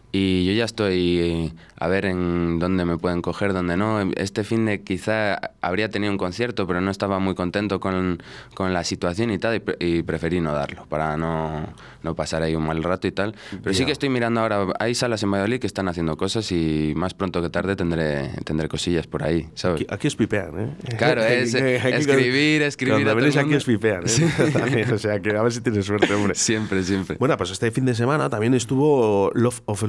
[0.11, 4.01] y yo ya estoy a ver en dónde me pueden coger, dónde no.
[4.15, 8.21] Este fin de quizá habría tenido un concierto, pero no estaba muy contento con,
[8.53, 11.65] con la situación y tal, y, preferí no darlo, para no,
[12.03, 13.35] no, pasar ahí un mal rato y tal.
[13.63, 16.93] Pero sí que estoy mirando ahora, hay salas en Valladolid que están haciendo cosas y
[16.95, 19.85] más pronto que tarde tendré, tendré cosillas por ahí, ¿sabes?
[19.89, 20.95] Aquí, os pipean, ¿eh?
[20.97, 23.05] Claro, es escribir, escribir.
[23.05, 24.85] Cuando venís aquí os pipean, ¿eh?
[24.93, 26.35] o sea, que a ver si tienes suerte, hombre.
[26.35, 27.15] Siempre, siempre.
[27.17, 29.83] Bueno, pues este fin de semana también estuvo Love of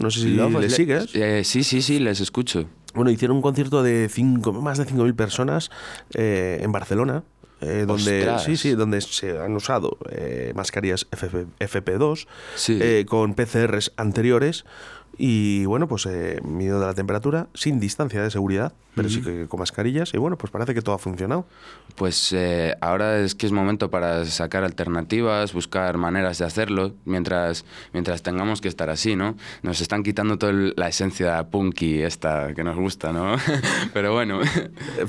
[0.00, 1.14] No sé si le sigues.
[1.14, 2.66] Eh, sí, sí, sí, les escucho.
[2.94, 5.70] Bueno, hicieron un concierto de cinco, más de 5.000 personas
[6.14, 7.24] eh, en Barcelona.
[7.60, 9.96] Eh, donde sí sí donde se han usado
[10.54, 12.26] mascarillas FP2
[13.06, 14.66] con PCRs anteriores
[15.18, 19.60] y bueno, pues eh, midiendo la temperatura, sin distancia de seguridad, pero sí que con
[19.60, 20.12] mascarillas.
[20.14, 21.46] Y bueno, pues parece que todo ha funcionado.
[21.96, 27.64] Pues eh, ahora es que es momento para sacar alternativas, buscar maneras de hacerlo, mientras,
[27.92, 29.36] mientras tengamos que estar así, ¿no?
[29.62, 33.36] Nos están quitando toda la esencia punky esta que nos gusta, ¿no?
[33.92, 34.40] pero bueno.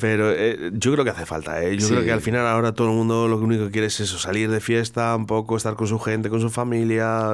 [0.01, 1.77] Pero eh, yo creo que hace falta, ¿eh?
[1.77, 4.17] Yo creo que al final ahora todo el mundo lo único que quiere es eso,
[4.17, 7.31] salir de fiesta, un poco estar con su gente, con su familia,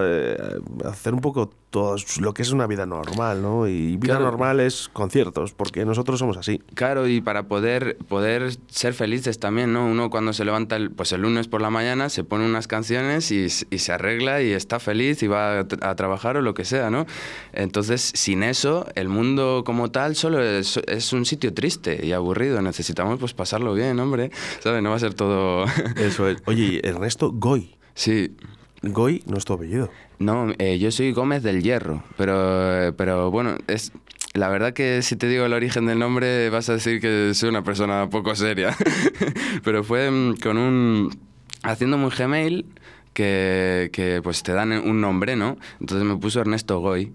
[0.85, 3.67] hacer un poco todo lo que es una vida normal, ¿no?
[3.67, 6.61] Y vida normal es conciertos, porque nosotros somos así.
[6.75, 9.85] Claro, y para poder, poder ser felices también, ¿no?
[9.85, 13.31] Uno cuando se levanta el, pues el lunes por la mañana se pone unas canciones
[13.31, 16.89] y, y se arregla y está feliz y va a, trabajar o lo que sea,
[16.89, 17.05] ¿no?
[17.53, 22.61] Entonces, sin eso, el mundo como tal solo es, es, un sitio triste y aburrido.
[22.61, 24.31] Necesitamos pues pasarlo bien, hombre.
[24.59, 24.81] ¿Sabes?
[24.83, 25.65] No va a ser todo...
[25.95, 26.37] Eso es.
[26.45, 27.75] Oye, Ernesto Goy.
[27.93, 28.35] Sí.
[28.81, 29.89] Goy no es tu apellido.
[30.19, 33.91] No, eh, yo soy Gómez del Hierro, pero, pero bueno, es,
[34.33, 37.49] la verdad que si te digo el origen del nombre vas a decir que soy
[37.49, 38.75] una persona poco seria,
[39.63, 41.09] pero fue mm, con un...
[41.63, 42.65] haciendo un Gmail
[43.13, 45.57] que, que pues te dan un nombre, ¿no?
[45.79, 47.11] Entonces me puso Ernesto Goy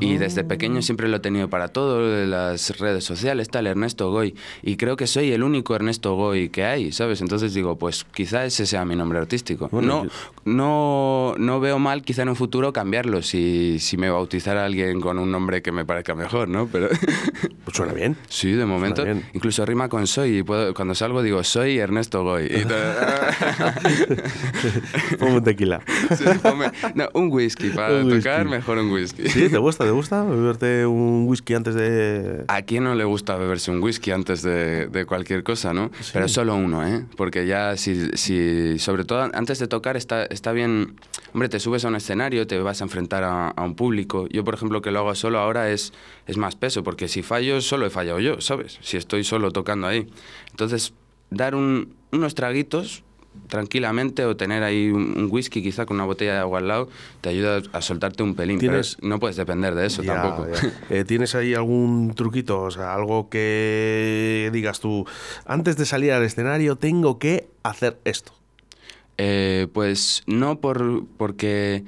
[0.00, 0.82] y desde pequeño ah.
[0.82, 4.34] siempre lo he tenido para todo, las redes sociales, tal, Ernesto Goy.
[4.62, 7.20] Y creo que soy el único Ernesto Goy que hay, ¿sabes?
[7.20, 9.68] Entonces digo, pues quizá ese sea mi nombre artístico.
[9.72, 10.06] no,
[10.44, 15.18] no, no veo mal quizá en un futuro cambiarlo si, si me bautizara alguien con
[15.18, 16.68] un nombre que me parezca mejor, ¿no?
[16.70, 16.88] Pero...
[17.64, 18.16] Pues suena bien.
[18.28, 19.04] Sí, de momento.
[19.34, 20.38] Incluso rima con soy.
[20.38, 22.46] Y puedo, cuando salgo digo, soy Ernesto Goy.
[22.46, 22.64] Y
[25.24, 25.80] un tequila.
[26.96, 27.70] no, un whisky.
[27.70, 29.28] Para tocar, mejor un whisky.
[29.28, 29.48] ¿Sí?
[29.48, 29.84] ¿Te gusta?
[29.84, 32.44] ¿Te gusta beberte un whisky antes de...?
[32.48, 35.90] ¿A quién no le gusta beberse un whisky antes de, de cualquier cosa, no?
[36.12, 37.04] Pero solo uno, ¿eh?
[37.16, 38.78] Porque ya si, si...
[38.78, 40.96] Sobre todo antes de tocar está, está bien...
[41.32, 44.28] Hombre, te subes a un escenario, te vas a enfrentar a, a un público.
[44.28, 45.92] Yo, por ejemplo, que lo hago solo ahora es,
[46.26, 48.78] es más peso, porque si fallo, solo he fallado yo, ¿sabes?
[48.82, 50.06] Si estoy solo tocando ahí.
[50.50, 50.92] Entonces,
[51.30, 53.04] dar un, unos traguitos
[53.48, 56.88] tranquilamente o tener ahí un, whisky quizá con una botella de agua al lado
[57.20, 60.46] te ayuda a soltarte un pelín, pero no puedes depender de eso tampoco.
[60.90, 65.06] Eh, ¿Tienes ahí algún truquito, o sea, algo que digas tú,
[65.46, 68.32] antes de salir al escenario tengo que hacer esto?
[69.18, 71.84] Eh, pues no por, porque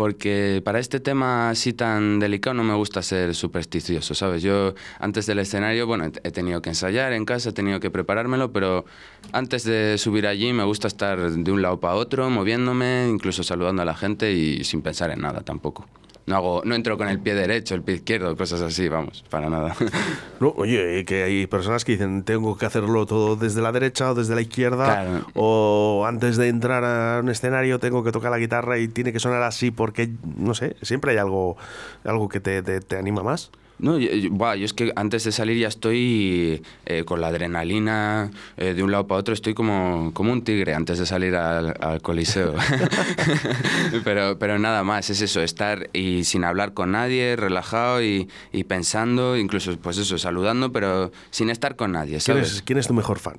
[0.00, 4.42] porque para este tema así tan delicado no me gusta ser supersticioso, ¿sabes?
[4.42, 8.50] Yo antes del escenario, bueno, he tenido que ensayar en casa, he tenido que preparármelo,
[8.50, 8.86] pero
[9.32, 13.82] antes de subir allí me gusta estar de un lado para otro, moviéndome, incluso saludando
[13.82, 15.86] a la gente y sin pensar en nada tampoco.
[16.26, 19.48] No, hago, no entro con el pie derecho, el pie izquierdo, cosas así, vamos, para
[19.50, 19.74] nada.
[20.40, 24.14] No, oye, que hay personas que dicen, tengo que hacerlo todo desde la derecha o
[24.14, 28.78] desde la izquierda, o antes de entrar a un escenario tengo que tocar la guitarra
[28.78, 31.58] y tiene que sonar así porque, no sé, siempre hay algo,
[32.04, 33.50] algo que te, te anima más.
[33.80, 38.82] No, yo, es que antes de salir ya estoy eh, con la adrenalina eh, de
[38.82, 42.54] un lado para otro, estoy como, como un tigre antes de salir al, coliseo.
[44.04, 48.64] pero, pero nada más, es eso, estar y sin hablar con nadie, relajado y, y,
[48.64, 52.20] pensando, incluso pues eso, saludando, pero sin estar con nadie.
[52.20, 52.62] ¿sabes?
[52.64, 53.38] ¿Quién es, tu mejor fan?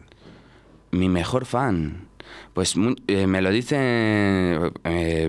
[0.90, 2.08] Mi mejor fan.
[2.54, 2.76] Pues
[3.08, 4.72] eh, me lo dicen,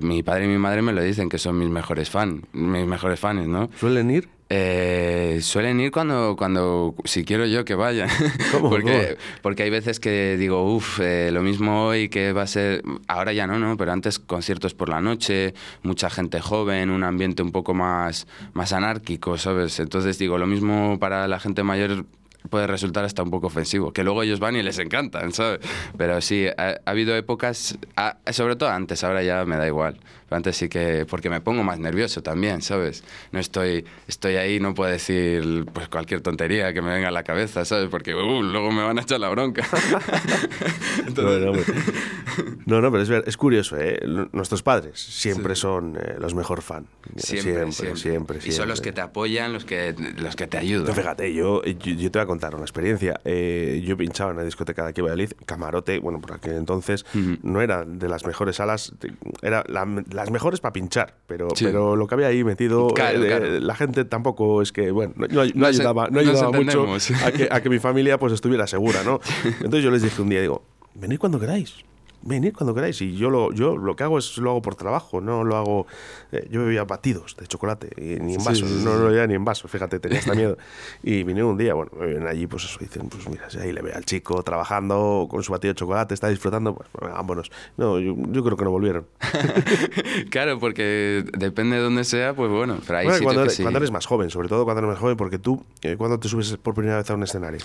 [0.03, 3.21] mi padre y mi madre me lo dicen que son mis mejores fans, mis mejores
[3.21, 3.71] fans, ¿no?
[3.79, 4.29] ¿Suelen ir?
[4.55, 8.11] Eh, suelen ir cuando, cuando, si quiero yo que vayan.
[8.53, 8.69] ¿Cómo?
[8.69, 12.83] porque, porque hay veces que digo, uff, eh, lo mismo hoy que va a ser,
[13.09, 13.79] ahora ya no, ¿no?
[13.79, 18.75] Pero antes conciertos por la noche, mucha gente joven, un ambiente un poco más, más
[18.75, 19.81] anárquico, ¿sabes?
[19.81, 22.05] Entonces digo, lo mismo para la gente mayor
[22.51, 25.61] puede resultar hasta un poco ofensivo, que luego ellos van y les encantan, ¿sabes?
[25.97, 29.99] Pero sí, ha, ha habido épocas, a- sobre todo antes, ahora ya me da igual.
[30.35, 33.05] Antes sí que, porque me pongo más nervioso también, ¿sabes?
[33.33, 37.23] No estoy, estoy ahí, no puedo decir pues cualquier tontería que me venga a la
[37.23, 37.89] cabeza, ¿sabes?
[37.91, 39.67] Porque uh, luego me van a echar la bronca.
[41.15, 41.65] Bueno, hombre.
[42.67, 44.01] No, no, pero es, ver- es curioso, ¿eh?
[44.33, 46.87] Nuestros padres siempre son eh, los mejor fan.
[47.17, 48.01] Siempre, siempre, siempre.
[48.01, 48.39] siempre.
[48.45, 50.87] Y son los que te apoyan, los que, los que te ayudan.
[50.89, 53.21] No, fíjate, yo, yo, yo te voy a contar una experiencia.
[53.25, 57.05] Eh, yo pinchaba en una discoteca de aquí en Valladolid, Camarote, bueno, por aquel entonces
[57.43, 58.93] no era de las mejores salas,
[59.43, 59.85] era la-
[60.23, 61.65] las mejores para pinchar, pero, Sí.
[61.65, 63.61] pero lo que había ahí metido, Claro, eh, claro.
[63.61, 66.87] la gente tampoco es que, bueno, no, ayudaba, no nos ayudaba mucho
[67.25, 69.21] a que, a que mi familia pues estuviera segura, ¿no?
[69.61, 70.63] Entonces yo les dije un día, digo,
[70.95, 71.75] venid cuando queráis.
[72.23, 73.01] Venid cuando queráis.
[73.03, 75.87] Y yo lo, yo lo que hago es lo hago por trabajo, no lo hago.
[76.33, 78.85] eh, yo bebía batidos de chocolate, y ni en vasos, sí, sí.
[78.85, 80.57] no lo bebía ni en vasos, fíjate, tenía hasta miedo.
[81.03, 83.73] Y vinieron un día, bueno, me vienen allí, pues eso, dicen, pues mira, si ahí
[83.73, 87.51] le ve al chico trabajando con su batido de chocolate, está disfrutando, pues vámonos.
[87.77, 89.07] No, yo, yo creo que no volvieron.
[90.31, 93.63] claro, porque depende de dónde sea, pues bueno, pero hay Bueno, cuando, eres, sí.
[93.63, 96.29] cuando eres más joven, sobre todo cuando eres más joven, porque tú, eh, ¿cuándo te
[96.29, 97.61] subes por primera vez a un escenario?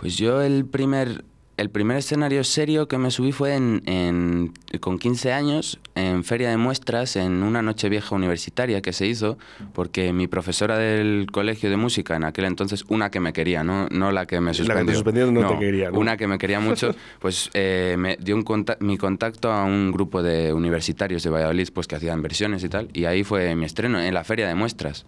[0.00, 1.24] Pues yo el primer,
[1.56, 6.50] el primer escenario serio que me subí fue en, en- con 15 años en feria
[6.50, 9.38] de muestras en una noche vieja universitaria que se hizo
[9.72, 13.86] porque mi profesora del colegio de música en aquel entonces, una que me quería, no,
[13.90, 14.94] no la que me te suspendió.
[14.94, 15.98] suspendió no te quería, ¿no?
[15.98, 19.92] Una que me quería mucho, pues eh, me dio un conta- mi contacto a un
[19.92, 23.64] grupo de universitarios de Valladolid pues que hacían versiones y tal y ahí fue mi
[23.64, 25.06] estreno en la feria de muestras.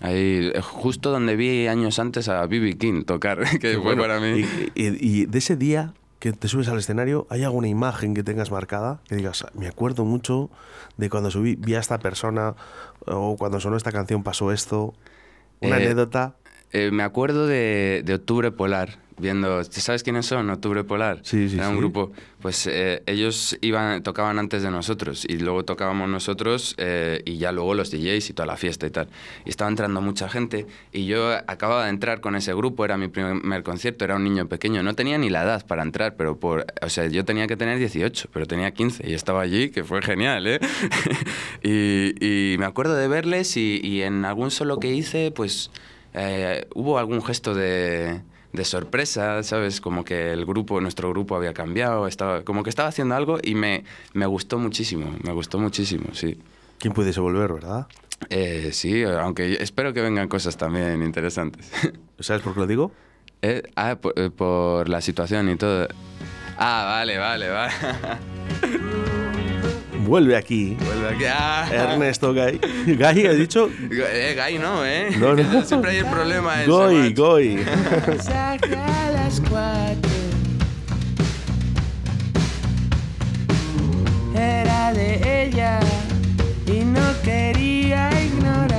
[0.00, 2.76] Ahí, eh, justo donde vi años antes a B.B.
[2.78, 4.44] King tocar, que fue Bueno, para mí.
[4.74, 8.22] Y, y- y de ese día que te subes al escenario, ¿hay alguna imagen que
[8.22, 9.00] tengas marcada?
[9.08, 10.50] Que digas, me acuerdo mucho
[10.96, 12.54] de cuando subí, vi a esta persona,
[13.06, 14.94] o cuando sonó esta canción pasó esto.
[15.60, 16.34] Una Eh, anécdota.
[16.72, 20.48] Eh, me acuerdo de, de Octubre Polar, viendo, ¿sabes quiénes son?
[20.50, 21.20] Octubre Polar.
[21.22, 21.80] Sí, sí, Era un sí.
[21.80, 27.38] grupo, pues eh, ellos iban, tocaban antes de nosotros y luego tocábamos nosotros eh, y
[27.38, 29.08] ya luego los DJs y toda la fiesta y tal.
[29.44, 33.08] Y estaba entrando mucha gente y yo acababa de entrar con ese grupo, era mi
[33.08, 36.66] primer concierto, era un niño pequeño, no tenía ni la edad para entrar, pero por,
[36.82, 40.02] o sea, yo tenía que tener 18, pero tenía 15 y estaba allí, que fue
[40.02, 40.60] genial, ¿eh?
[41.62, 45.70] y, y me acuerdo de verles y, y en algún solo que hice, pues
[46.14, 48.20] eh, hubo algún gesto de,
[48.52, 49.80] de sorpresa, ¿sabes?
[49.80, 53.54] Como que el grupo, nuestro grupo había cambiado, estaba, como que estaba haciendo algo y
[53.54, 53.84] me,
[54.14, 56.38] me gustó muchísimo, me gustó muchísimo, sí.
[56.78, 57.86] ¿Quién pudiese volver, verdad?
[58.30, 61.70] Eh, sí, aunque espero que vengan cosas también interesantes.
[62.18, 62.92] ¿Sabes por qué lo digo?
[63.42, 65.88] Eh, ah, por, eh, por la situación y todo.
[66.56, 67.72] Ah, vale, vale, vale.
[70.08, 71.24] Vuelve aquí Vuelve aquí.
[71.26, 71.68] Ah.
[71.70, 72.58] Ernesto Gay.
[72.86, 73.68] ¿Gay ha dicho?
[73.90, 75.10] Eh, Gay no, ¿eh?
[75.18, 75.62] No, no.
[75.64, 77.12] Siempre hay el problema ese, Goy.
[77.12, 77.64] Goy.
[78.06, 80.10] mensaje a las cuatro.
[84.34, 85.78] Era de ella
[86.66, 88.77] y no quería ignorarlo.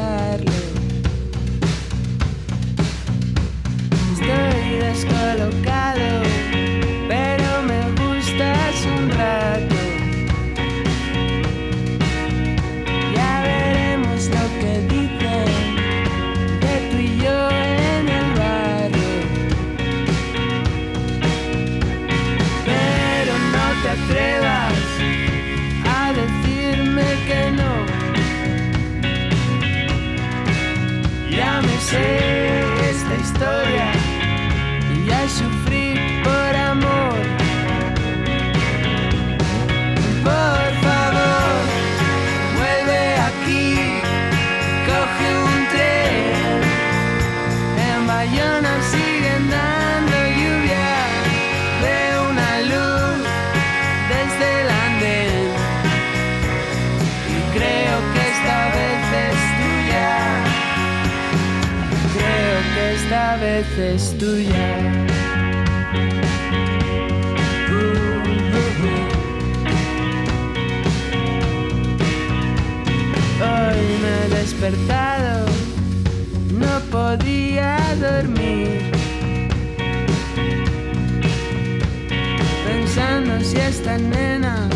[83.79, 84.67] Esta nena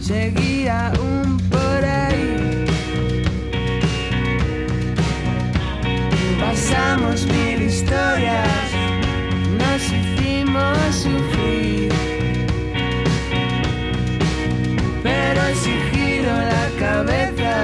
[0.00, 2.64] seguía aún por ahí.
[6.40, 8.68] pasamos mil historias,
[9.58, 11.92] nos hicimos sufrir.
[15.02, 17.54] Pero si giro la cabeza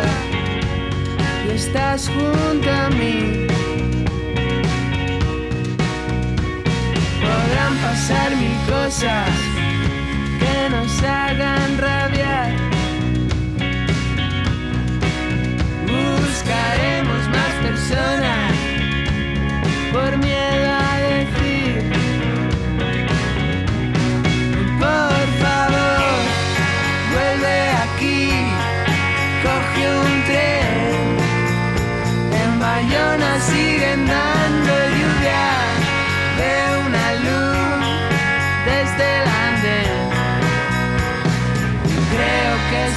[1.47, 3.47] y estás junto a mí,
[7.23, 9.46] podrán pasar mil cosas
[10.71, 12.53] nos hagan rabiar.
[15.87, 18.53] Buscaremos más personas
[19.93, 20.66] por miedo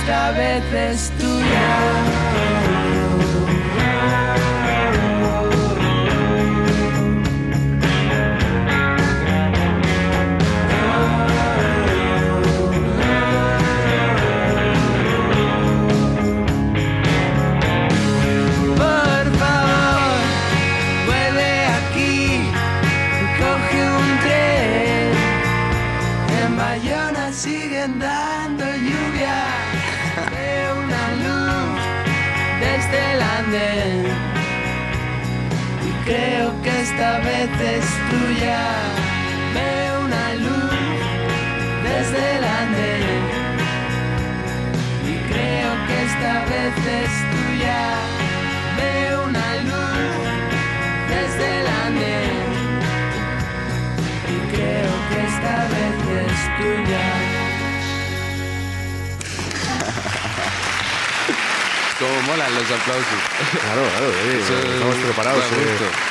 [0.09, 2.08] cabeza es tuya.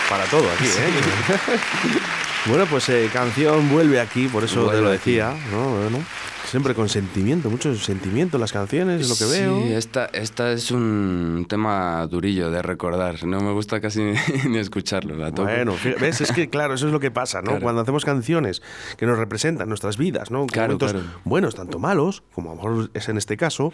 [0.08, 1.98] Para todo aquí, ¿eh?
[2.46, 5.10] bueno, pues eh, canción vuelve aquí, por eso te lo aquí.
[5.10, 5.70] decía, ¿no?
[5.70, 5.98] Bueno,
[6.50, 9.62] siempre con sentimiento, mucho sentimiento en las canciones, es lo que veo.
[9.62, 13.24] Sí, esta, esta es un tema durillo de recordar.
[13.24, 14.14] No me gusta casi ni,
[14.48, 15.16] ni escucharlo.
[15.16, 15.48] La toco.
[15.48, 17.50] Bueno, ves, es que claro, eso es lo que pasa, ¿no?
[17.50, 17.62] Claro.
[17.62, 18.62] Cuando hacemos canciones
[18.96, 20.46] que nos representan nuestras vidas, ¿no?
[20.46, 21.06] Claro, momentos claro.
[21.24, 23.72] buenos, tanto malos, como a lo mejor es en este caso,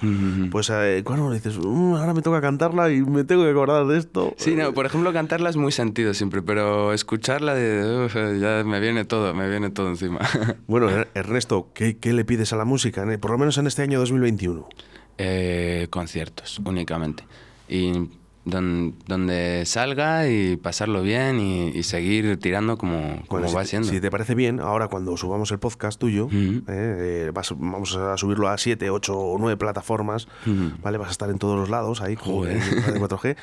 [0.50, 3.98] pues eh, cuando dices, "Mm, ahora me toca cantarla y me tengo que acordar de
[3.98, 4.34] esto.
[4.36, 8.08] Sí, no, por ejemplo, cantarla es muy sentido siempre, pero escucharla de,
[8.40, 10.18] ya me viene todo, me viene todo encima.
[10.66, 13.66] Bueno, Er- Ernesto, ¿qué, qué le pides a la música, en- por lo menos en
[13.66, 14.68] este año 2021?
[15.18, 17.24] Eh, conciertos, únicamente.
[17.68, 17.92] Y
[18.46, 23.62] don- donde salga y pasarlo bien y, y seguir tirando como, como Bueno, si, va
[23.62, 23.88] te- siendo.
[23.88, 28.16] si te parece bien, ahora cuando subamos el podcast tuyo, eh, eh, vas- vamos a
[28.18, 30.28] subirlo a 7, 8 o 9 plataformas.
[30.82, 30.98] ¿vale?
[30.98, 32.56] Vas a estar en todos los lados ahí con Joder.
[32.56, 33.36] el Radio 4G.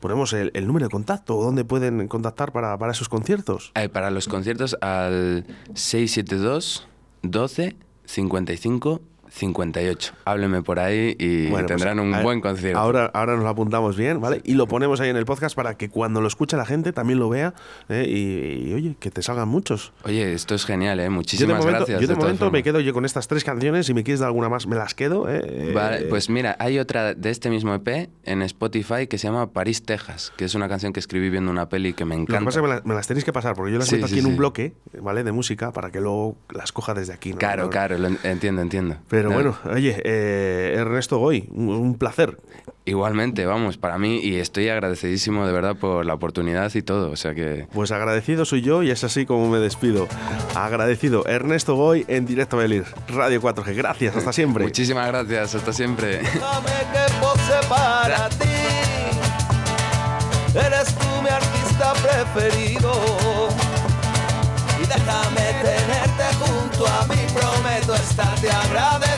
[0.00, 3.70] Ponemos el, el número de contacto, ¿dónde pueden contactar para, para esos conciertos?
[3.74, 6.88] Eh, para los conciertos al 672
[7.22, 7.76] 12
[8.08, 9.00] 55
[9.38, 10.12] 58.
[10.24, 12.78] Hábleme por ahí y Bueno, pues, tendrán un buen concierto.
[12.78, 14.40] Ahora, ahora nos lo apuntamos bien, ¿vale?
[14.44, 17.18] Y lo ponemos ahí en el podcast para que cuando lo escuche la gente también
[17.18, 17.54] lo vea
[17.88, 18.04] ¿eh?
[18.08, 19.92] y, y, oye, que te salgan muchos.
[20.04, 21.04] Oye, esto es genial, ¿eh?
[21.04, 22.00] Yo de Muchísimas momento, gracias.
[22.00, 23.86] yo de momento me quedo yo con estas tres canciones.
[23.86, 25.28] Si me quieres dar alguna más, me las quedo.
[25.28, 25.72] ¿eh?
[25.74, 29.52] Vale, Eh, pues mira, hay otra de este mismo EP en Spotify que se llama
[29.52, 32.32] París, Texas, que es una canción que escribí viendo una peli que me Lo que
[32.32, 32.44] encanta.
[32.46, 34.06] pasa es que me, la- me las tenéis que pasar, porque yo las Sí, meto
[34.06, 34.38] aquí sí, en un sí.
[34.38, 35.24] bloque, ¿vale?
[35.24, 37.32] De música, para que luego las coja desde aquí.
[37.32, 37.38] ¿no?
[37.38, 38.96] Claro, claro, lo entiendo, entiendo.
[39.08, 42.38] Pero No, bueno, oye, eh, Ernesto Goy, un, un placer.
[42.84, 47.16] Igualmente, vamos, para mí, y estoy agradecidísimo de verdad por la oportunidad y todo, o
[47.16, 47.66] sea que...
[47.72, 50.08] Pues agradecido soy yo y es así como me despido.
[50.54, 53.74] Agradecido, Ernesto Goy en directo a Belir, Radio 4G.
[53.74, 54.64] Gracias, hasta siempre.
[54.64, 56.18] Muchísimas gracias, hasta siempre.
[56.18, 58.44] Déjame que pose para ti.
[60.54, 62.92] Eres tú mi artista preferido.
[64.82, 67.16] Y déjame tenerte junto a mí.
[67.34, 69.17] Prometo estarte agradecido.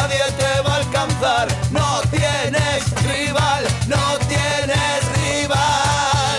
[0.00, 1.48] Nadie te va a alcanzar.
[1.72, 3.64] No tienes rival.
[3.88, 6.38] No tienes rival.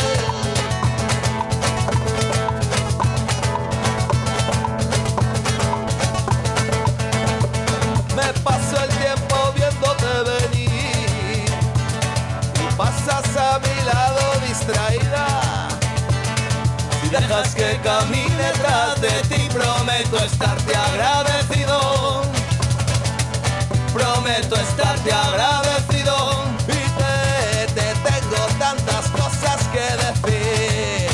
[8.16, 11.46] Me paso el tiempo viéndote venir
[12.56, 14.20] y pasas a mi lado
[17.10, 22.39] dejas que camine tras de ti, prometo estarte agradecido.
[23.94, 31.10] Prometo estarte agradecido y te, te tengo tantas cosas que decir.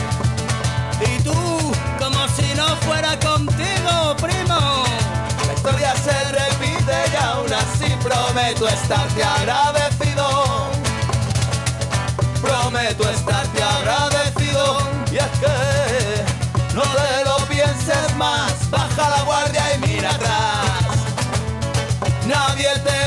[1.00, 1.34] Y tú,
[1.98, 4.84] como si no fuera contigo, primo.
[5.48, 10.68] La historia se repite y aún así prometo estarte agradecido.
[12.42, 14.78] Prometo estarte agradecido
[15.12, 19.85] y es que no te lo pienses más, baja la guardia y atrás.
[22.28, 23.05] Nadie te